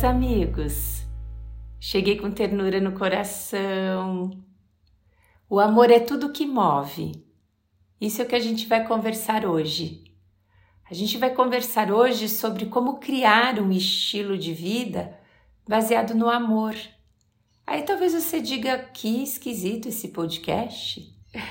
[0.00, 1.06] meus amigos.
[1.78, 4.30] Cheguei com ternura no coração.
[5.48, 7.12] O amor é tudo que move.
[8.00, 10.04] Isso é o que a gente vai conversar hoje.
[10.90, 15.18] A gente vai conversar hoje sobre como criar um estilo de vida
[15.68, 16.74] baseado no amor.
[17.66, 21.14] Aí talvez você diga que esquisito esse podcast.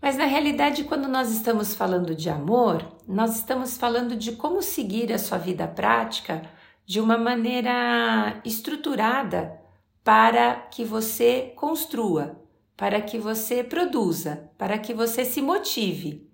[0.00, 5.12] Mas na realidade, quando nós estamos falando de amor, nós estamos falando de como seguir
[5.12, 6.48] a sua vida prática
[6.86, 9.60] de uma maneira estruturada
[10.02, 12.40] para que você construa,
[12.76, 16.28] para que você produza, para que você se motive.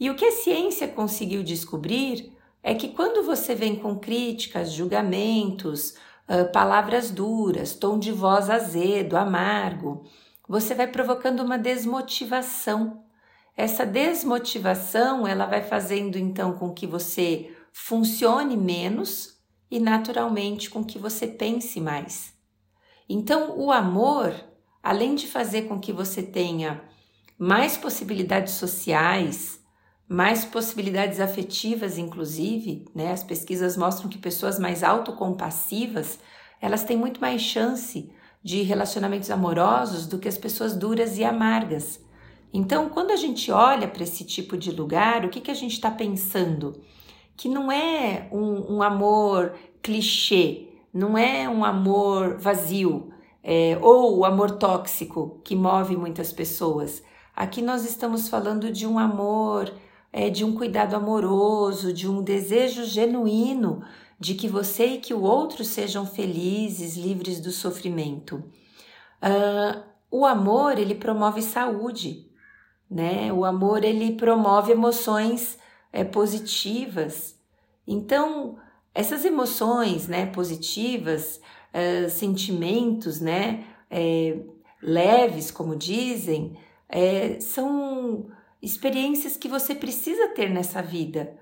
[0.00, 5.94] E o que a ciência conseguiu descobrir é que quando você vem com críticas, julgamentos,
[6.52, 10.04] palavras duras, tom de voz azedo, amargo,
[10.48, 13.04] você vai provocando uma desmotivação.
[13.56, 19.35] Essa desmotivação, ela vai fazendo então com que você funcione menos
[19.70, 22.34] e naturalmente com que você pense mais.
[23.08, 24.34] Então, o amor,
[24.82, 26.82] além de fazer com que você tenha
[27.38, 29.60] mais possibilidades sociais,
[30.08, 33.12] mais possibilidades afetivas, inclusive, né?
[33.12, 36.18] As pesquisas mostram que pessoas mais autocompassivas,
[36.60, 38.10] elas têm muito mais chance
[38.42, 42.00] de relacionamentos amorosos do que as pessoas duras e amargas.
[42.52, 45.72] Então, quando a gente olha para esse tipo de lugar, o que, que a gente
[45.72, 46.80] está pensando?
[47.36, 53.12] Que não é um, um amor clichê, não é um amor vazio
[53.42, 57.02] é, ou o amor tóxico que move muitas pessoas.
[57.34, 59.72] Aqui nós estamos falando de um amor,
[60.12, 63.82] é, de um cuidado amoroso, de um desejo genuíno
[64.18, 68.42] de que você e que o outro sejam felizes, livres do sofrimento.
[69.22, 72.26] Uh, o amor ele promove saúde,
[72.90, 73.32] né?
[73.32, 75.58] O amor ele promove emoções
[75.92, 77.35] é, positivas.
[77.86, 78.58] Então,
[78.94, 81.40] essas emoções né, positivas,
[81.72, 84.38] é, sentimentos né, é,
[84.82, 86.56] leves, como dizem,
[86.88, 88.30] é, são
[88.62, 91.36] experiências que você precisa ter nessa vida.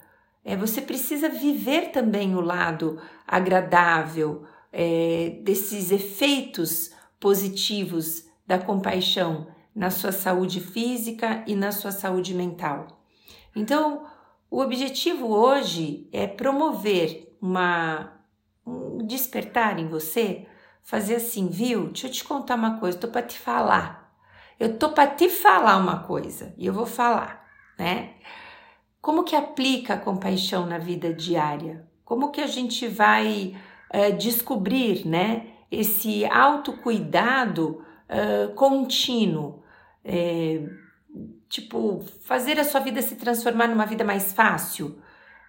[0.44, 9.90] É, você precisa viver também o lado agradável é, desses efeitos positivos da compaixão na
[9.90, 13.00] sua saúde física e na sua saúde mental.
[13.56, 14.04] Então,
[14.54, 18.12] o objetivo hoje é promover uma
[18.64, 20.46] um despertar em você,
[20.80, 21.88] fazer assim, viu?
[21.88, 24.14] Deixa eu te contar uma coisa, tô para te falar.
[24.60, 27.44] Eu tô para te falar uma coisa e eu vou falar,
[27.76, 28.14] né?
[29.02, 31.88] Como que aplica a compaixão na vida diária?
[32.04, 33.56] Como que a gente vai
[33.92, 35.48] uh, descobrir, né?
[35.68, 39.64] Esse autocuidado uh, contínuo.
[40.04, 40.62] É,
[41.48, 44.98] tipo, fazer a sua vida se transformar numa vida mais fácil?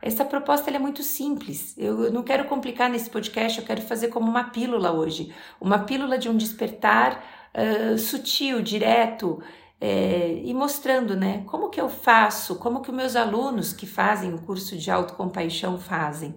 [0.02, 1.76] Essa proposta é muito simples.
[1.78, 5.34] Eu não quero complicar nesse podcast, eu quero fazer como uma pílula hoje.
[5.60, 7.24] Uma pílula de um despertar
[7.56, 9.42] uh, sutil, direto,
[9.80, 14.34] é, e mostrando né, como que eu faço, como que os meus alunos que fazem
[14.34, 16.36] o curso de autocompaixão fazem.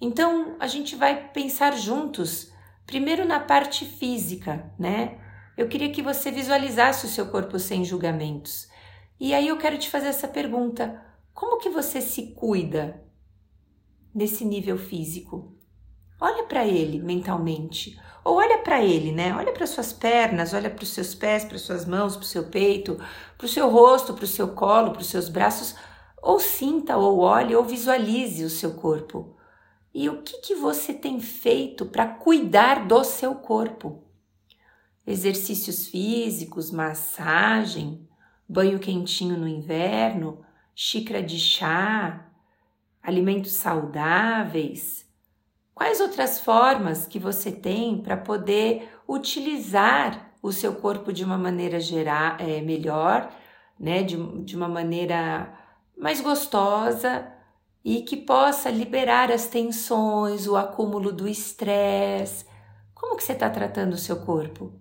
[0.00, 2.52] Então, a gente vai pensar juntos,
[2.86, 5.18] primeiro na parte física, né?
[5.56, 8.69] Eu queria que você visualizasse o seu corpo sem julgamentos.
[9.20, 11.04] E aí eu quero te fazer essa pergunta:
[11.34, 13.04] como que você se cuida
[14.14, 15.54] nesse nível físico?
[16.18, 19.34] Olha para ele mentalmente, ou olha para ele, né?
[19.34, 22.44] Olha para suas pernas, olha para os seus pés, para suas mãos, para o seu
[22.44, 22.98] peito,
[23.36, 25.74] para o seu rosto, para o seu colo, para os seus braços,
[26.22, 29.36] ou sinta, ou olhe, ou visualize o seu corpo.
[29.92, 34.04] E o que, que você tem feito para cuidar do seu corpo?
[35.06, 38.09] Exercícios físicos, massagem,
[38.50, 40.44] banho quentinho no inverno,
[40.74, 42.26] xícara de chá,
[43.00, 45.08] alimentos saudáveis.
[45.72, 51.78] Quais outras formas que você tem para poder utilizar o seu corpo de uma maneira
[51.78, 53.32] geral, é, melhor,
[53.78, 54.02] né?
[54.02, 55.56] De, de uma maneira
[55.96, 57.32] mais gostosa
[57.84, 62.44] e que possa liberar as tensões, o acúmulo do estresse.
[62.94, 64.72] Como que você está tratando o seu corpo?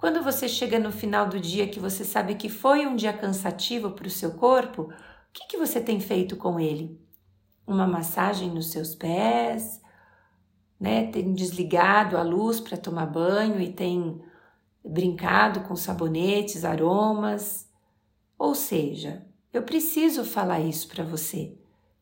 [0.00, 3.90] Quando você chega no final do dia que você sabe que foi um dia cansativo
[3.90, 4.88] para o seu corpo, o
[5.30, 6.98] que, que você tem feito com ele?
[7.66, 9.78] Uma massagem nos seus pés,
[10.80, 11.08] né?
[11.08, 14.18] Tem desligado a luz para tomar banho e tem
[14.82, 17.68] brincado com sabonetes, aromas.
[18.38, 21.54] Ou seja, eu preciso falar isso para você.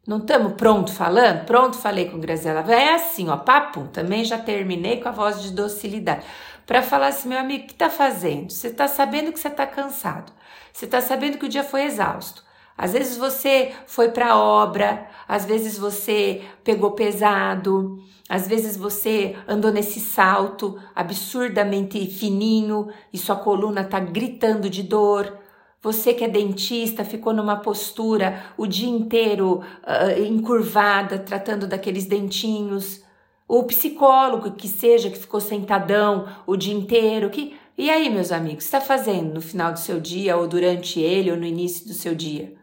[0.07, 1.45] Não estamos pronto falando?
[1.47, 2.61] Pronto, falei com Graziela.
[2.73, 3.89] É assim, ó, papo.
[3.89, 6.25] Também já terminei com a voz de docilidade
[6.69, 8.53] para falar assim, meu amigo, o que está fazendo?
[8.53, 10.31] Você está sabendo que você está cansado,
[10.71, 12.45] você está sabendo que o dia foi exausto.
[12.77, 17.99] Às vezes você foi para a obra, às vezes você pegou pesado,
[18.29, 25.39] às vezes você andou nesse salto absurdamente fininho e sua coluna está gritando de dor.
[25.81, 33.08] Você que é dentista ficou numa postura o dia inteiro uh, encurvada, tratando daqueles dentinhos.
[33.49, 37.31] O psicólogo que seja, que ficou sentadão o dia inteiro.
[37.31, 37.57] Que...
[37.77, 41.37] E aí, meus amigos, está fazendo no final do seu dia, ou durante ele, ou
[41.37, 42.59] no início do seu dia?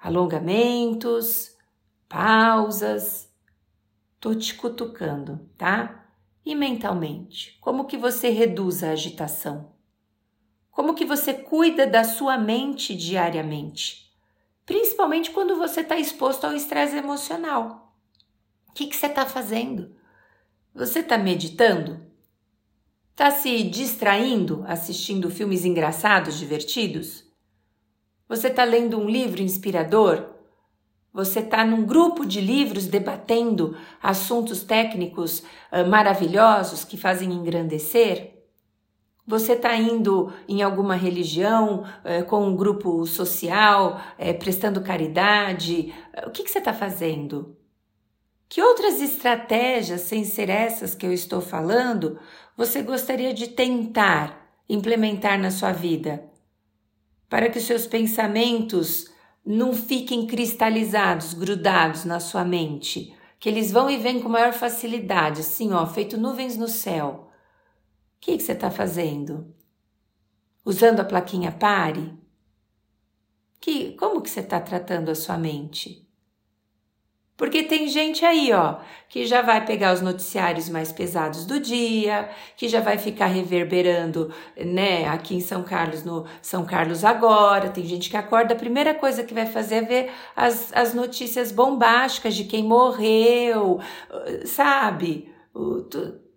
[0.00, 1.56] alongamentos,
[2.08, 3.28] pausas.
[4.18, 6.06] Tô te cutucando, tá?
[6.44, 9.72] E mentalmente, como que você reduz a agitação?
[10.70, 14.10] Como que você cuida da sua mente diariamente?
[14.64, 17.94] Principalmente quando você está exposto ao estresse emocional.
[18.68, 19.94] O que, que você está fazendo?
[20.74, 22.00] Você está meditando?
[23.10, 27.24] Está se distraindo assistindo filmes engraçados, divertidos?
[28.28, 30.24] Você está lendo um livro inspirador?
[31.12, 38.44] Você está num grupo de livros debatendo assuntos técnicos uh, maravilhosos que fazem engrandecer?
[39.26, 45.92] Você está indo em alguma religião, uh, com um grupo social, uh, prestando caridade?
[46.24, 47.59] o que, que você está fazendo?
[48.50, 52.18] Que outras estratégias, sem ser essas que eu estou falando,
[52.54, 56.28] você gostaria de tentar implementar na sua vida?
[57.30, 59.08] para que os seus pensamentos
[59.46, 65.40] não fiquem cristalizados, grudados na sua mente, que eles vão e vêm com maior facilidade,
[65.40, 67.30] assim, ó, feito nuvens no céu.
[68.16, 69.54] O que, que você está fazendo?
[70.64, 72.18] Usando a plaquinha pare?
[73.60, 76.09] Que, como que você está tratando a sua mente?
[77.40, 78.76] Porque tem gente aí, ó,
[79.08, 84.30] que já vai pegar os noticiários mais pesados do dia, que já vai ficar reverberando,
[84.62, 87.70] né, aqui em São Carlos, no São Carlos agora.
[87.70, 91.50] Tem gente que acorda, a primeira coisa que vai fazer é ver as, as notícias
[91.50, 93.80] bombásticas de quem morreu,
[94.44, 95.32] sabe?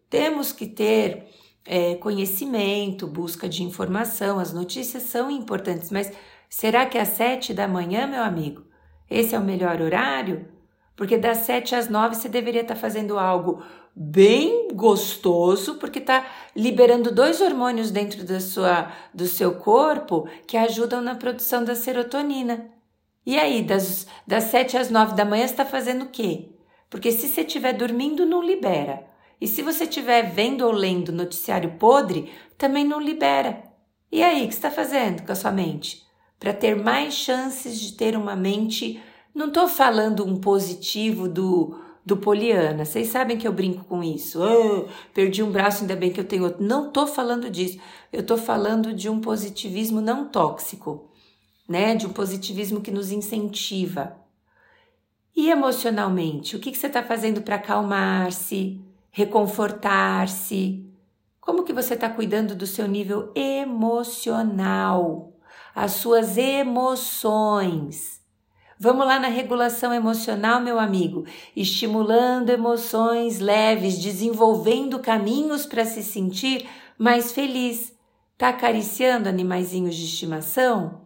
[0.10, 1.28] Temos que ter
[1.66, 6.10] é, conhecimento, busca de informação, as notícias são importantes, mas
[6.48, 8.64] será que às sete da manhã, meu amigo,
[9.12, 10.63] esse é o melhor horário?
[10.96, 13.64] Porque das 7 às 9 você deveria estar tá fazendo algo
[13.96, 16.26] bem gostoso, porque está
[16.56, 22.70] liberando dois hormônios dentro da sua, do seu corpo que ajudam na produção da serotonina.
[23.26, 26.50] E aí, das, das 7 às 9 da manhã, você está fazendo o quê?
[26.90, 29.06] Porque se você estiver dormindo, não libera.
[29.40, 33.64] E se você estiver vendo ou lendo noticiário podre, também não libera.
[34.12, 36.04] E aí, o que está fazendo com a sua mente?
[36.40, 39.02] Para ter mais chances de ter uma mente
[39.34, 42.86] não estou falando um positivo do, do Poliana.
[42.86, 44.40] Vocês sabem que eu brinco com isso.
[44.44, 46.64] Oh, perdi um braço, ainda bem que eu tenho outro.
[46.64, 47.80] Não estou falando disso.
[48.12, 51.10] Eu estou falando de um positivismo não tóxico,
[51.68, 51.96] né?
[51.96, 54.18] De um positivismo que nos incentiva.
[55.36, 58.80] E emocionalmente, o que, que você está fazendo para acalmar-se,
[59.10, 60.86] reconfortar-se?
[61.42, 65.34] Como que você está cuidando do seu nível emocional,
[65.74, 68.23] as suas emoções?
[68.84, 71.26] Vamos lá na regulação emocional, meu amigo,
[71.56, 77.94] estimulando emoções leves, desenvolvendo caminhos para se sentir mais feliz.
[78.38, 81.06] Tá acariciando animaizinhos de estimação?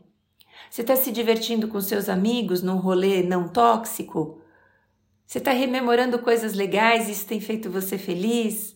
[0.72, 4.42] Você está se divertindo com seus amigos num rolê não tóxico?
[5.28, 8.76] Você está rememorando coisas legais e isso tem feito você feliz?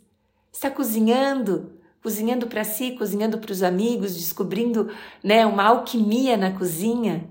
[0.53, 1.71] Está cozinhando?
[2.03, 4.91] Cozinhando para si, cozinhando para os amigos, descobrindo
[5.23, 7.30] né, uma alquimia na cozinha?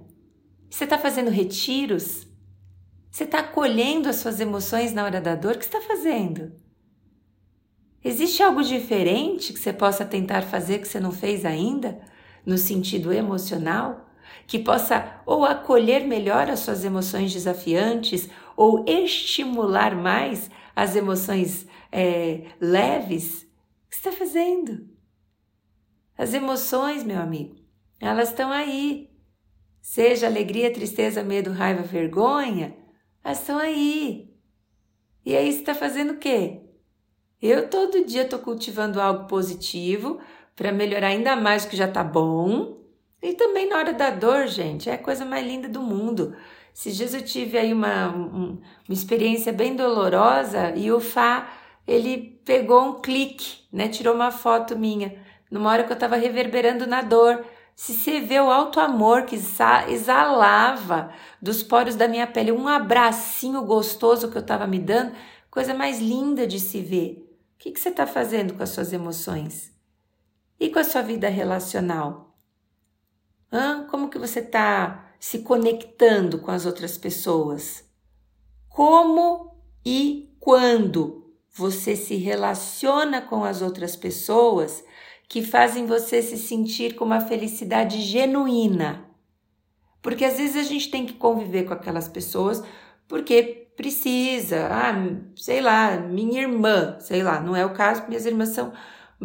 [0.71, 2.29] Você está fazendo retiros?
[3.11, 5.57] Você está acolhendo as suas emoções na hora da dor?
[5.57, 6.53] O que está fazendo?
[8.03, 12.01] Existe algo diferente que você possa tentar fazer que você não fez ainda,
[12.47, 14.09] no sentido emocional?
[14.47, 22.45] Que possa ou acolher melhor as suas emoções desafiantes ou estimular mais as emoções é,
[22.61, 23.43] leves?
[23.43, 24.89] O que está fazendo?
[26.17, 27.57] As emoções, meu amigo,
[27.99, 29.10] elas estão aí.
[29.81, 32.77] Seja alegria, tristeza, medo, raiva, vergonha,
[33.25, 34.31] elas estão aí.
[35.25, 36.61] E aí você está fazendo o quê?
[37.41, 40.21] Eu todo dia estou cultivando algo positivo
[40.55, 42.79] para melhorar ainda mais o que já está bom.
[43.23, 46.35] E também na hora da dor, gente, é a coisa mais linda do mundo.
[46.75, 51.51] Esses dias eu tive aí uma, uma experiência bem dolorosa e o Fá,
[51.87, 53.89] ele pegou um clique, né?
[53.89, 55.15] Tirou uma foto minha,
[55.51, 57.45] numa hora que eu estava reverberando na dor.
[57.81, 59.37] Se você vê o alto amor que
[59.89, 65.17] exalava dos poros da minha pele, um abracinho gostoso que eu estava me dando,
[65.51, 67.27] coisa mais linda de se ver.
[67.55, 69.73] O que, que você está fazendo com as suas emoções?
[70.61, 72.37] E com a sua vida relacional?
[73.51, 73.87] Hã?
[73.91, 77.83] Como que você está se conectando com as outras pessoas?
[78.69, 84.85] Como e quando você se relaciona com as outras pessoas
[85.31, 89.05] que fazem você se sentir com uma felicidade genuína?
[90.03, 92.65] Porque às vezes a gente tem que conviver com aquelas pessoas
[93.07, 94.93] porque precisa, ah,
[95.37, 98.73] sei lá, minha irmã, sei lá, não é o caso, minhas irmãs são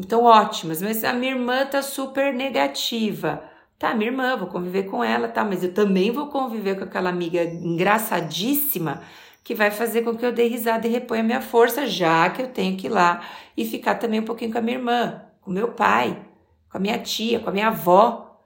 [0.08, 3.44] tão ótimas, mas a minha irmã tá super negativa.
[3.80, 7.10] Tá, minha irmã, vou conviver com ela, tá, mas eu também vou conviver com aquela
[7.10, 9.02] amiga engraçadíssima
[9.44, 12.48] que vai fazer com que eu dê risada e reponha minha força, já que eu
[12.48, 13.22] tenho que ir lá
[13.58, 16.26] e ficar também um pouquinho com a minha irmã, com meu pai,
[16.70, 18.42] com a minha tia, com a minha avó.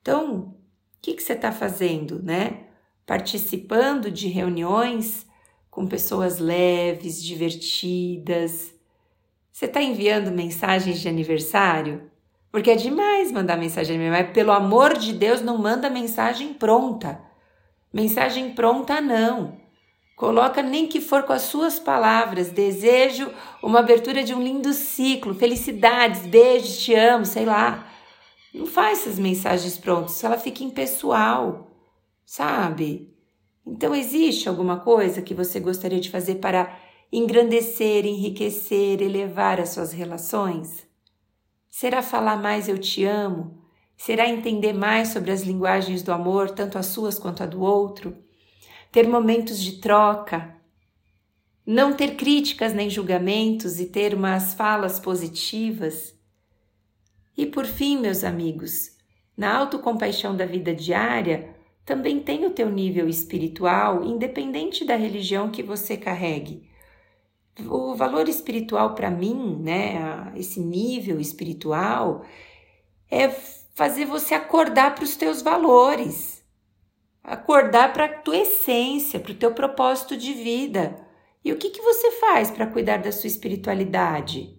[0.00, 0.54] Então, o
[1.02, 2.64] que, que você está fazendo, né?
[3.04, 5.26] Participando de reuniões
[5.70, 8.74] com pessoas leves, divertidas.
[9.52, 12.10] Você está enviando mensagens de aniversário?
[12.50, 17.20] Porque é demais mandar mensagem, mas pelo amor de Deus, não manda mensagem pronta.
[17.92, 19.60] Mensagem pronta não.
[20.16, 22.48] Coloca nem que for com as suas palavras.
[22.48, 23.30] Desejo
[23.62, 27.86] uma abertura de um lindo ciclo, felicidades, beijos, te amo, sei lá.
[28.54, 31.70] Não faz essas mensagens prontas, ela fica impessoal,
[32.24, 33.14] sabe?
[33.66, 36.74] Então existe alguma coisa que você gostaria de fazer para
[37.12, 40.86] engrandecer, enriquecer, elevar as suas relações?
[41.68, 43.62] Será falar mais eu te amo?
[43.98, 48.25] Será entender mais sobre as linguagens do amor, tanto as suas quanto a do outro?
[48.90, 50.54] Ter momentos de troca?
[51.66, 56.14] Não ter críticas nem julgamentos e ter umas falas positivas?
[57.36, 58.96] E por fim, meus amigos,
[59.36, 65.62] na autocompaixão da vida diária, também tem o teu nível espiritual, independente da religião que
[65.62, 66.66] você carregue
[67.64, 72.24] o valor espiritual para mim, né, esse nível espiritual,
[73.10, 73.28] é
[73.74, 76.35] fazer você acordar para os teus valores,
[77.26, 80.96] acordar para a tua essência, para o teu propósito de vida.
[81.44, 84.56] E o que, que você faz para cuidar da sua espiritualidade?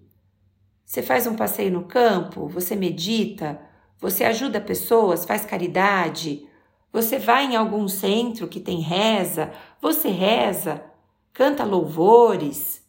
[0.85, 2.47] Você faz um passeio no campo?
[2.49, 3.59] Você medita?
[3.99, 5.25] Você ajuda pessoas?
[5.25, 6.45] Faz caridade?
[6.91, 9.51] Você vai em algum centro que tem reza?
[9.81, 10.83] Você reza?
[11.33, 12.85] Canta louvores?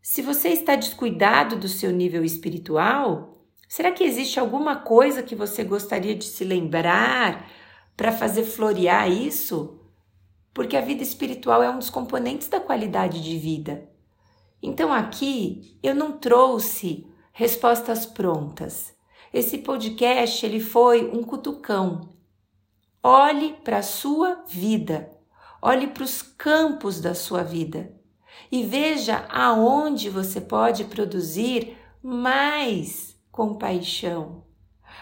[0.00, 3.34] Se você está descuidado do seu nível espiritual,
[3.68, 7.46] será que existe alguma coisa que você gostaria de se lembrar
[7.96, 9.80] para fazer florear isso?
[10.52, 13.88] Porque a vida espiritual é um dos componentes da qualidade de vida.
[14.62, 18.94] Então aqui eu não trouxe respostas prontas.
[19.32, 22.08] Esse podcast ele foi um cutucão.
[23.02, 25.10] Olhe para a sua vida.
[25.60, 27.94] Olhe para os campos da sua vida
[28.50, 34.44] e veja aonde você pode produzir mais compaixão,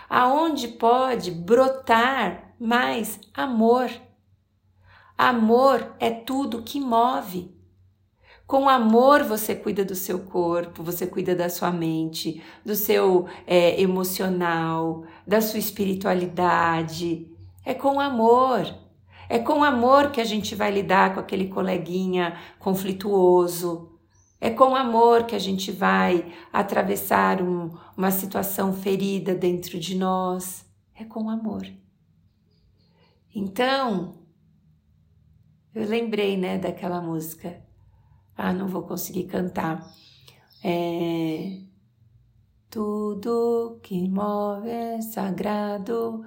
[0.08, 3.90] aonde pode brotar mais amor.
[5.18, 7.52] Amor é tudo que move.
[8.46, 13.80] Com amor você cuida do seu corpo, você cuida da sua mente, do seu é,
[13.80, 17.28] emocional, da sua espiritualidade.
[17.64, 18.72] É com amor.
[19.28, 23.90] É com amor que a gente vai lidar com aquele coleguinha conflituoso.
[24.40, 30.64] É com amor que a gente vai atravessar um, uma situação ferida dentro de nós.
[30.94, 31.66] É com amor.
[33.34, 34.14] Então,
[35.74, 37.62] eu lembrei, né, daquela música.
[38.36, 39.86] Ah, não vou conseguir cantar.
[40.62, 41.60] É,
[42.68, 46.24] tudo que move é sagrado.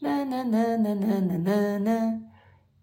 [0.00, 2.20] Na, na, na, na, na, na, na.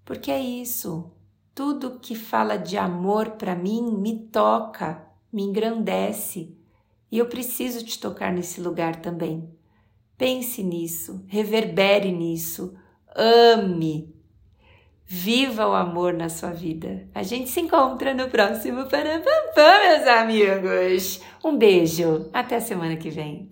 [0.03, 1.11] Porque é isso.
[1.53, 6.55] Tudo que fala de amor para mim me toca, me engrandece.
[7.11, 9.49] E eu preciso te tocar nesse lugar também.
[10.17, 12.75] Pense nisso, reverbere nisso,
[13.15, 14.13] ame.
[15.07, 17.07] Viva o amor na sua vida.
[17.13, 21.21] A gente se encontra no próximo Parapampam, meus amigos.
[21.43, 22.29] Um beijo.
[22.33, 23.51] Até a semana que vem.